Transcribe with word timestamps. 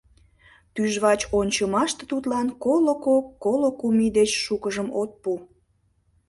Тӱжвач 0.73 1.21
ончымаште 1.39 2.03
тудлан 2.11 2.47
коло 2.63 2.93
кок-коло 3.05 3.69
кум 3.79 3.97
ий 4.05 4.11
деч 4.17 4.31
шукыжым 4.45 4.87
от 5.01 5.11
пу. 5.21 5.31